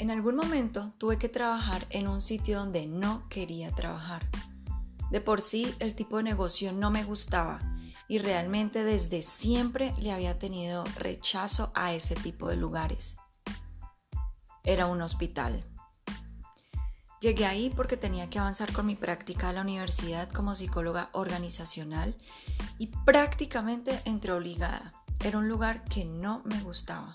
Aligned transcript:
En 0.00 0.10
algún 0.10 0.34
momento 0.34 0.94
tuve 0.96 1.18
que 1.18 1.28
trabajar 1.28 1.84
en 1.90 2.08
un 2.08 2.22
sitio 2.22 2.58
donde 2.58 2.86
no 2.86 3.28
quería 3.28 3.70
trabajar. 3.70 4.26
De 5.10 5.20
por 5.20 5.42
sí 5.42 5.74
el 5.78 5.94
tipo 5.94 6.16
de 6.16 6.22
negocio 6.22 6.72
no 6.72 6.90
me 6.90 7.04
gustaba 7.04 7.58
y 8.08 8.16
realmente 8.16 8.82
desde 8.82 9.20
siempre 9.20 9.92
le 9.98 10.10
había 10.10 10.38
tenido 10.38 10.84
rechazo 10.96 11.70
a 11.74 11.92
ese 11.92 12.14
tipo 12.14 12.48
de 12.48 12.56
lugares. 12.56 13.16
Era 14.64 14.86
un 14.86 15.02
hospital. 15.02 15.66
Llegué 17.20 17.44
ahí 17.44 17.68
porque 17.68 17.98
tenía 17.98 18.30
que 18.30 18.38
avanzar 18.38 18.72
con 18.72 18.86
mi 18.86 18.96
práctica 18.96 19.50
a 19.50 19.52
la 19.52 19.60
universidad 19.60 20.30
como 20.30 20.56
psicóloga 20.56 21.10
organizacional 21.12 22.16
y 22.78 22.86
prácticamente 23.04 24.00
entré 24.06 24.32
obligada. 24.32 24.94
Era 25.22 25.36
un 25.36 25.48
lugar 25.50 25.84
que 25.84 26.06
no 26.06 26.40
me 26.46 26.58
gustaba. 26.62 27.14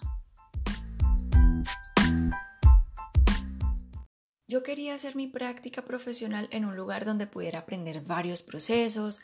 Yo 4.48 4.62
quería 4.62 4.94
hacer 4.94 5.16
mi 5.16 5.28
práctica 5.28 5.84
profesional 5.84 6.48
en 6.52 6.66
un 6.66 6.76
lugar 6.76 7.04
donde 7.04 7.26
pudiera 7.26 7.60
aprender 7.60 8.02
varios 8.02 8.44
procesos, 8.44 9.22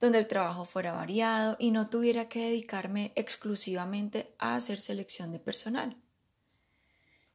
donde 0.00 0.18
el 0.18 0.26
trabajo 0.26 0.64
fuera 0.64 0.92
variado 0.92 1.56
y 1.60 1.70
no 1.70 1.86
tuviera 1.86 2.28
que 2.28 2.40
dedicarme 2.40 3.12
exclusivamente 3.14 4.34
a 4.38 4.56
hacer 4.56 4.80
selección 4.80 5.30
de 5.30 5.38
personal. 5.38 5.96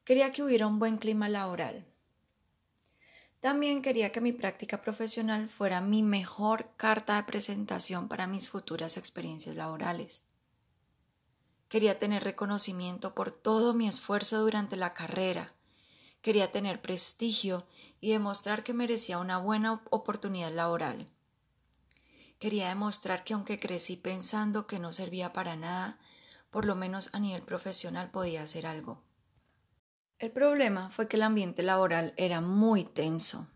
Quería 0.04 0.32
que 0.32 0.42
hubiera 0.42 0.66
un 0.66 0.78
buen 0.78 0.98
clima 0.98 1.30
laboral. 1.30 1.86
También 3.40 3.80
quería 3.80 4.12
que 4.12 4.20
mi 4.20 4.32
práctica 4.32 4.82
profesional 4.82 5.48
fuera 5.48 5.80
mi 5.80 6.02
mejor 6.02 6.72
carta 6.76 7.16
de 7.16 7.22
presentación 7.22 8.08
para 8.08 8.26
mis 8.26 8.50
futuras 8.50 8.98
experiencias 8.98 9.56
laborales. 9.56 10.22
Quería 11.70 11.98
tener 11.98 12.22
reconocimiento 12.22 13.14
por 13.14 13.30
todo 13.30 13.72
mi 13.72 13.88
esfuerzo 13.88 14.40
durante 14.40 14.76
la 14.76 14.92
carrera 14.92 15.54
quería 16.22 16.52
tener 16.52 16.80
prestigio 16.80 17.66
y 18.00 18.12
demostrar 18.12 18.62
que 18.62 18.74
merecía 18.74 19.18
una 19.18 19.38
buena 19.38 19.82
oportunidad 19.90 20.52
laboral. 20.52 21.08
Quería 22.38 22.68
demostrar 22.68 23.24
que 23.24 23.34
aunque 23.34 23.60
crecí 23.60 23.96
pensando 23.96 24.66
que 24.66 24.78
no 24.78 24.92
servía 24.92 25.32
para 25.32 25.56
nada, 25.56 25.98
por 26.50 26.64
lo 26.64 26.74
menos 26.74 27.10
a 27.12 27.20
nivel 27.20 27.42
profesional 27.42 28.10
podía 28.10 28.42
hacer 28.42 28.66
algo. 28.66 29.02
El 30.18 30.32
problema 30.32 30.90
fue 30.90 31.08
que 31.08 31.16
el 31.16 31.22
ambiente 31.22 31.62
laboral 31.62 32.12
era 32.16 32.40
muy 32.40 32.84
tenso. 32.84 33.48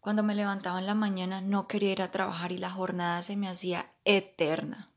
Cuando 0.00 0.22
me 0.22 0.34
levantaba 0.34 0.78
en 0.78 0.86
la 0.86 0.94
mañana 0.94 1.40
no 1.40 1.66
quería 1.66 1.92
ir 1.92 2.02
a 2.02 2.10
trabajar 2.10 2.52
y 2.52 2.58
la 2.58 2.70
jornada 2.70 3.22
se 3.22 3.36
me 3.36 3.48
hacía 3.48 3.90
eterna. 4.04 4.90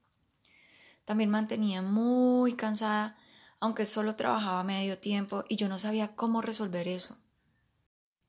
También 1.06 1.30
mantenía 1.30 1.81
muy 1.81 2.56
cansada 2.56 3.16
aunque 3.59 3.86
solo 3.86 4.16
trabajaba 4.16 4.63
medio 4.63 5.00
tiempo 5.00 5.44
y 5.50 5.55
yo 5.55 5.67
no 5.69 5.80
sabía 5.80 6.16
cómo 6.16 6.41
resolver 6.41 6.88
eso. 6.88 7.17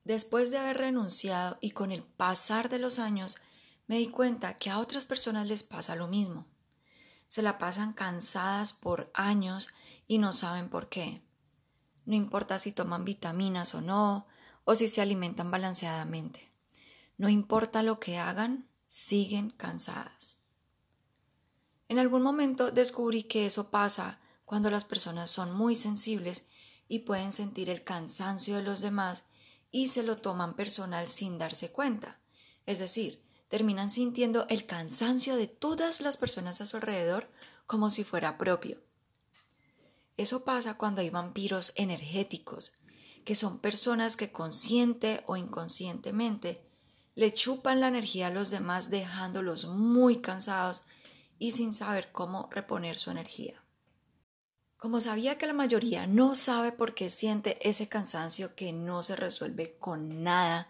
Después 0.04 0.50
de 0.50 0.58
haber 0.58 0.78
renunciado 0.78 1.58
y 1.60 1.72
con 1.72 1.92
el 1.92 2.02
pasar 2.02 2.68
de 2.68 2.78
los 2.78 2.98
años, 2.98 3.36
me 3.86 3.98
di 3.98 4.08
cuenta 4.08 4.56
que 4.56 4.70
a 4.70 4.78
otras 4.78 5.04
personas 5.04 5.46
les 5.46 5.64
pasa 5.64 5.96
lo 5.96 6.08
mismo. 6.08 6.46
Se 7.26 7.42
la 7.42 7.58
pasan 7.58 7.92
cansadas 7.92 8.72
por 8.72 9.10
años 9.12 9.68
y 10.06 10.18
no 10.18 10.32
saben 10.32 10.70
por 10.70 10.88
qué. 10.88 11.22
No 12.06 12.14
importa 12.14 12.58
si 12.58 12.72
toman 12.72 13.04
vitaminas 13.04 13.74
o 13.74 13.82
no, 13.82 14.26
o 14.64 14.74
si 14.74 14.88
se 14.88 15.02
alimentan 15.02 15.50
balanceadamente. 15.50 16.52
No 17.18 17.28
importa 17.28 17.82
lo 17.82 18.00
que 18.00 18.18
hagan, 18.18 18.66
siguen 18.86 19.50
cansadas. 19.50 20.38
En 21.88 21.98
algún 21.98 22.22
momento 22.22 22.70
descubrí 22.70 23.24
que 23.24 23.44
eso 23.44 23.70
pasa 23.70 24.20
cuando 24.48 24.70
las 24.70 24.84
personas 24.84 25.30
son 25.30 25.52
muy 25.52 25.76
sensibles 25.76 26.48
y 26.88 27.00
pueden 27.00 27.32
sentir 27.32 27.68
el 27.68 27.84
cansancio 27.84 28.56
de 28.56 28.62
los 28.62 28.80
demás 28.80 29.24
y 29.70 29.88
se 29.88 30.02
lo 30.02 30.16
toman 30.16 30.54
personal 30.54 31.08
sin 31.08 31.36
darse 31.36 31.70
cuenta. 31.70 32.18
Es 32.64 32.78
decir, 32.78 33.22
terminan 33.48 33.90
sintiendo 33.90 34.46
el 34.48 34.64
cansancio 34.64 35.36
de 35.36 35.48
todas 35.48 36.00
las 36.00 36.16
personas 36.16 36.62
a 36.62 36.66
su 36.66 36.78
alrededor 36.78 37.28
como 37.66 37.90
si 37.90 38.04
fuera 38.04 38.38
propio. 38.38 38.80
Eso 40.16 40.44
pasa 40.44 40.78
cuando 40.78 41.02
hay 41.02 41.10
vampiros 41.10 41.74
energéticos, 41.76 42.72
que 43.26 43.34
son 43.34 43.58
personas 43.58 44.16
que 44.16 44.32
consciente 44.32 45.24
o 45.26 45.36
inconscientemente 45.36 46.66
le 47.14 47.34
chupan 47.34 47.80
la 47.80 47.88
energía 47.88 48.28
a 48.28 48.30
los 48.30 48.48
demás 48.48 48.88
dejándolos 48.88 49.66
muy 49.66 50.22
cansados 50.22 50.84
y 51.38 51.50
sin 51.50 51.74
saber 51.74 52.12
cómo 52.12 52.48
reponer 52.50 52.96
su 52.96 53.10
energía. 53.10 53.62
Como 54.78 55.00
sabía 55.00 55.36
que 55.38 55.48
la 55.48 55.54
mayoría 55.54 56.06
no 56.06 56.36
sabe 56.36 56.70
por 56.70 56.94
qué 56.94 57.10
siente 57.10 57.58
ese 57.68 57.88
cansancio 57.88 58.54
que 58.54 58.72
no 58.72 59.02
se 59.02 59.16
resuelve 59.16 59.76
con 59.80 60.22
nada, 60.22 60.68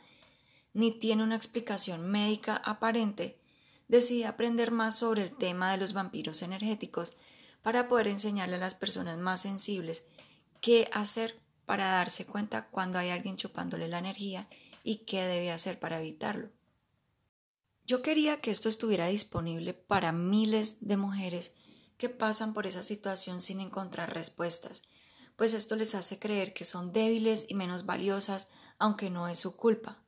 ni 0.73 0.93
tiene 0.93 1.23
una 1.23 1.37
explicación 1.37 2.11
médica 2.11 2.57
aparente, 2.57 3.39
decidí 3.87 4.25
aprender 4.25 4.71
más 4.71 4.99
sobre 4.99 5.23
el 5.23 5.37
tema 5.37 5.71
de 5.71 5.77
los 5.77 5.93
vampiros 5.93 6.41
energéticos 6.41 7.19
para 7.63 7.87
poder 7.87 8.09
enseñarle 8.09 8.57
a 8.57 8.61
las 8.61 8.75
personas 8.75 9.19
más 9.19 9.43
sensibles 9.43 10.07
qué 10.63 10.89
hacer 10.95 11.39
para 11.67 11.91
darse 11.91 12.25
cuenta 12.25 12.69
cuando 12.69 12.99
hay 12.99 13.11
alguien 13.11 13.37
chupándole 13.37 13.89
la 13.89 13.99
energía 13.99 14.49
y 14.85 15.05
qué 15.05 15.23
debe 15.25 15.51
hacer 15.51 15.79
para 15.79 16.01
evitarlo. 16.01 16.49
Yo 17.87 18.01
quería 18.01 18.41
que 18.41 18.51
esto 18.51 18.71
estuviera 18.71 19.09
disponible 19.09 19.75
para 19.75 20.13
miles 20.13 20.87
de 20.87 20.97
mujeres 20.97 21.55
que 21.99 22.09
pasan 22.09 22.55
por 22.55 22.67
esa 22.67 22.83
situación 22.83 23.41
sin 23.41 23.61
encontrar 23.61 24.15
respuestas, 24.15 24.83
pues 25.37 25.53
esto 25.53 25.77
les 25.77 25.95
hace 25.95 26.19
creer 26.19 26.55
que 26.55 26.65
son 26.65 26.93
débiles 26.93 27.47
y 27.49 27.55
menos 27.55 27.87
valiosas, 27.87 28.49
aunque 28.79 29.11
no 29.11 29.29
es 29.29 29.39
su 29.39 29.57
culpa. 29.57 29.99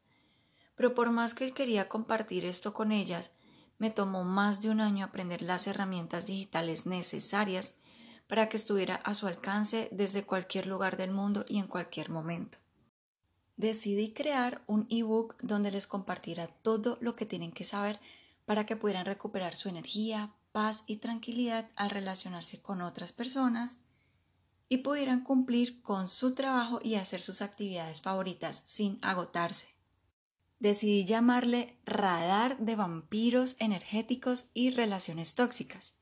Pero 0.76 0.94
por 0.94 1.10
más 1.10 1.34
que 1.34 1.52
quería 1.52 1.88
compartir 1.88 2.46
esto 2.46 2.72
con 2.72 2.90
ellas, 2.90 3.32
me 3.78 3.90
tomó 3.90 4.24
más 4.24 4.60
de 4.60 4.70
un 4.70 4.80
año 4.80 5.04
aprender 5.04 5.42
las 5.42 5.66
herramientas 5.66 6.26
digitales 6.26 6.86
necesarias 6.86 7.74
para 8.28 8.48
que 8.48 8.56
estuviera 8.56 8.96
a 8.96 9.14
su 9.14 9.26
alcance 9.26 9.88
desde 9.90 10.24
cualquier 10.24 10.66
lugar 10.66 10.96
del 10.96 11.10
mundo 11.10 11.44
y 11.48 11.58
en 11.58 11.66
cualquier 11.66 12.10
momento. 12.10 12.58
Decidí 13.56 14.12
crear 14.12 14.62
un 14.66 14.86
ebook 14.88 15.36
donde 15.42 15.70
les 15.70 15.86
compartiera 15.86 16.46
todo 16.46 16.98
lo 17.00 17.16
que 17.16 17.26
tienen 17.26 17.52
que 17.52 17.64
saber 17.64 18.00
para 18.46 18.66
que 18.66 18.76
pudieran 18.76 19.06
recuperar 19.06 19.54
su 19.54 19.68
energía, 19.68 20.32
paz 20.52 20.84
y 20.86 20.96
tranquilidad 20.96 21.70
al 21.76 21.90
relacionarse 21.90 22.60
con 22.60 22.80
otras 22.80 23.12
personas 23.12 23.78
y 24.68 24.78
pudieran 24.78 25.24
cumplir 25.24 25.82
con 25.82 26.08
su 26.08 26.34
trabajo 26.34 26.80
y 26.82 26.94
hacer 26.94 27.20
sus 27.20 27.42
actividades 27.42 28.00
favoritas 28.00 28.62
sin 28.66 28.98
agotarse. 29.02 29.74
Decidí 30.60 31.04
llamarle 31.04 31.76
radar 31.84 32.58
de 32.58 32.76
vampiros 32.76 33.56
energéticos 33.58 34.50
y 34.54 34.70
relaciones 34.70 35.34
tóxicas. 35.34 35.94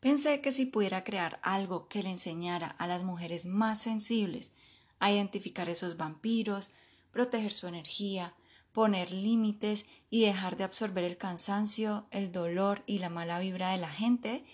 Pensé 0.00 0.40
que 0.40 0.52
si 0.52 0.64
pudiera 0.64 1.04
crear 1.04 1.38
algo 1.42 1.86
que 1.86 2.02
le 2.02 2.10
enseñara 2.10 2.68
a 2.68 2.86
las 2.86 3.04
mujeres 3.04 3.44
más 3.44 3.80
sensibles 3.82 4.52
a 4.98 5.12
identificar 5.12 5.68
esos 5.68 5.96
vampiros, 5.96 6.70
proteger 7.12 7.52
su 7.52 7.66
energía, 7.66 8.34
poner 8.72 9.12
límites 9.12 9.86
y 10.10 10.22
dejar 10.22 10.56
de 10.56 10.64
absorber 10.64 11.04
el 11.04 11.16
cansancio, 11.16 12.06
el 12.10 12.32
dolor 12.32 12.82
y 12.86 12.98
la 12.98 13.10
mala 13.10 13.38
vibra 13.38 13.70
de 13.70 13.78
la 13.78 13.90
gente, 13.90 14.44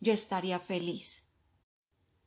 yo 0.00 0.12
estaría 0.12 0.58
feliz. 0.58 1.24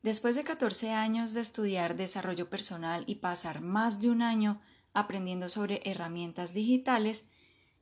Después 0.02 0.36
de 0.36 0.44
14 0.44 0.92
años 0.92 1.32
de 1.32 1.40
estudiar 1.40 1.96
desarrollo 1.96 2.48
personal 2.48 3.04
y 3.06 3.16
pasar 3.16 3.60
más 3.60 4.00
de 4.00 4.10
un 4.10 4.22
año 4.22 4.60
aprendiendo 4.94 5.48
sobre 5.48 5.82
herramientas 5.84 6.54
digitales, 6.54 7.24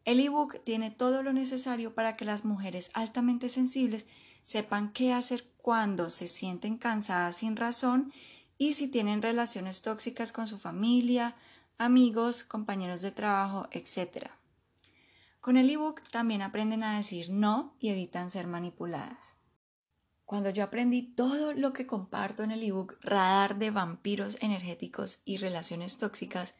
el 0.05 0.21
ebook 0.21 0.63
tiene 0.65 0.91
todo 0.91 1.23
lo 1.23 1.33
necesario 1.33 1.95
para 1.95 2.15
que 2.17 2.25
las 2.25 2.45
mujeres 2.45 2.91
altamente 2.95 3.49
sensibles 3.49 4.07
sepan 4.45 4.93
qué 4.93 5.13
hacer 5.13 5.51
cuando 5.57 6.11
se 6.11 6.29
sienten 6.29 6.79
cansadas 6.79 7.39
sin 7.39 7.57
razón 7.57 8.13
y 8.57 8.73
si 8.73 8.89
tienen 8.89 9.21
relaciones 9.21 9.83
tóxicas 9.83 10.33
con 10.33 10.47
su 10.47 10.59
familia, 10.59 11.35
amigos, 11.79 12.45
compañeros 12.45 13.03
de 13.03 13.11
trabajo, 13.11 13.69
etc. 13.71 14.31
Con 15.41 15.57
el 15.57 15.71
ebook 15.71 16.03
también 16.11 16.43
aprenden 16.43 16.83
a 16.83 16.97
decir 16.97 17.31
no 17.31 17.77
y 17.79 17.91
evitan 17.91 18.31
ser 18.31 18.47
manipuladas. 18.47 19.37
Cuando 20.25 20.51
yo 20.51 20.65
aprendí 20.65 21.03
todo 21.03 21.53
lo 21.53 21.73
que 21.73 21.87
comparto 21.87 22.43
en 22.43 22.51
el 22.51 22.63
ebook 22.63 22.99
Radar 23.01 23.59
de 23.59 23.71
vampiros 23.71 24.39
energéticos 24.41 25.21
y 25.25 25.37
relaciones 25.37 25.99
tóxicas, 25.99 26.55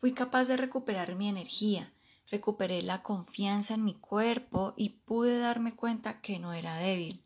fui 0.00 0.14
capaz 0.14 0.48
de 0.48 0.56
recuperar 0.56 1.14
mi 1.14 1.28
energía, 1.28 1.92
recuperé 2.30 2.82
la 2.82 3.02
confianza 3.02 3.74
en 3.74 3.84
mi 3.84 3.94
cuerpo 3.94 4.72
y 4.76 5.00
pude 5.04 5.38
darme 5.38 5.74
cuenta 5.74 6.22
que 6.22 6.38
no 6.38 6.54
era 6.54 6.76
débil. 6.76 7.24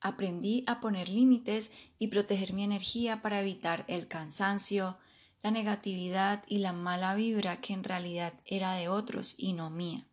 Aprendí 0.00 0.64
a 0.66 0.80
poner 0.80 1.08
límites 1.08 1.72
y 1.98 2.08
proteger 2.08 2.52
mi 2.52 2.62
energía 2.62 3.22
para 3.22 3.40
evitar 3.40 3.84
el 3.88 4.06
cansancio, 4.06 4.98
la 5.42 5.50
negatividad 5.50 6.44
y 6.46 6.58
la 6.58 6.72
mala 6.72 7.14
vibra 7.14 7.60
que 7.60 7.72
en 7.72 7.82
realidad 7.82 8.34
era 8.44 8.74
de 8.74 8.88
otros 8.88 9.34
y 9.36 9.52
no 9.52 9.70
mía. 9.70 10.06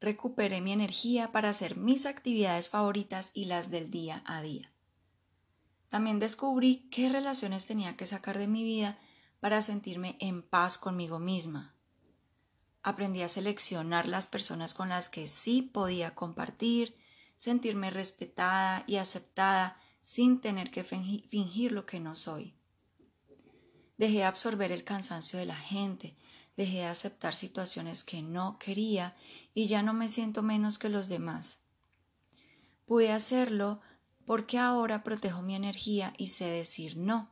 Recuperé 0.00 0.60
mi 0.60 0.72
energía 0.72 1.32
para 1.32 1.50
hacer 1.50 1.76
mis 1.76 2.06
actividades 2.06 2.68
favoritas 2.68 3.32
y 3.34 3.46
las 3.46 3.70
del 3.70 3.90
día 3.90 4.22
a 4.24 4.40
día. 4.40 4.72
También 5.88 6.20
descubrí 6.20 6.88
qué 6.90 7.08
relaciones 7.08 7.66
tenía 7.66 7.96
que 7.96 8.06
sacar 8.06 8.38
de 8.38 8.46
mi 8.46 8.62
vida 8.62 8.98
para 9.40 9.60
sentirme 9.60 10.16
en 10.20 10.42
paz 10.42 10.78
conmigo 10.78 11.18
misma. 11.18 11.74
Aprendí 12.82 13.22
a 13.22 13.28
seleccionar 13.28 14.06
las 14.06 14.26
personas 14.26 14.72
con 14.72 14.88
las 14.88 15.10
que 15.10 15.26
sí 15.26 15.60
podía 15.60 16.14
compartir, 16.14 16.96
sentirme 17.36 17.90
respetada 17.90 18.84
y 18.86 18.96
aceptada 18.96 19.78
sin 20.02 20.40
tener 20.40 20.70
que 20.70 20.84
fingir 20.84 21.72
lo 21.72 21.84
que 21.84 22.00
no 22.00 22.16
soy. 22.16 22.54
Dejé 24.00 24.20
de 24.20 24.24
absorber 24.24 24.72
el 24.72 24.82
cansancio 24.82 25.38
de 25.38 25.44
la 25.44 25.58
gente, 25.58 26.16
dejé 26.56 26.78
de 26.78 26.86
aceptar 26.86 27.34
situaciones 27.34 28.02
que 28.02 28.22
no 28.22 28.58
quería 28.58 29.14
y 29.52 29.66
ya 29.66 29.82
no 29.82 29.92
me 29.92 30.08
siento 30.08 30.42
menos 30.42 30.78
que 30.78 30.88
los 30.88 31.10
demás. 31.10 31.58
Pude 32.86 33.12
hacerlo 33.12 33.82
porque 34.24 34.56
ahora 34.56 35.02
protejo 35.02 35.42
mi 35.42 35.54
energía 35.54 36.14
y 36.16 36.28
sé 36.28 36.46
decir 36.46 36.96
no. 36.96 37.28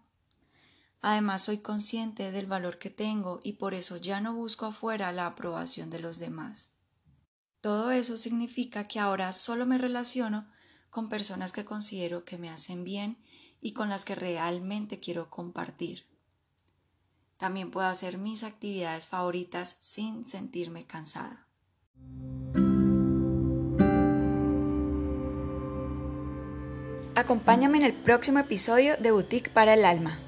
Además 1.01 1.41
soy 1.45 1.61
consciente 1.61 2.33
del 2.33 2.45
valor 2.45 2.79
que 2.79 2.91
tengo 2.91 3.41
y 3.43 3.55
por 3.55 3.73
eso 3.73 3.97
ya 3.97 4.21
no 4.21 4.35
busco 4.35 4.67
afuera 4.67 5.11
la 5.11 5.25
aprobación 5.25 5.89
de 5.89 6.01
los 6.01 6.19
demás. 6.19 6.69
Todo 7.63 7.93
eso 7.93 8.19
significa 8.19 8.87
que 8.87 9.01
ahora 9.01 9.33
solo 9.33 9.65
me 9.65 9.79
relaciono 9.79 10.47
con 10.91 11.09
personas 11.09 11.55
que 11.55 11.65
considero 11.65 12.27
que 12.27 12.37
me 12.37 12.51
hacen 12.51 12.85
bien 12.85 13.17
y 13.59 13.73
con 13.73 13.89
las 13.89 14.05
que 14.05 14.15
realmente 14.15 15.01
quiero 15.01 15.31
compartir. 15.31 16.18
También 17.39 17.71
puedo 17.71 17.87
hacer 17.87 18.19
mis 18.19 18.43
actividades 18.45 19.07
favoritas 19.07 19.77
sin 19.81 20.27
sentirme 20.27 20.85
cansada. 20.85 21.47
Acompáñame 27.15 27.79
en 27.79 27.85
el 27.85 27.95
próximo 27.95 28.39
episodio 28.39 28.97
de 28.97 29.11
Boutique 29.11 29.51
para 29.51 29.75
el 29.75 29.85
Alma. 29.85 30.28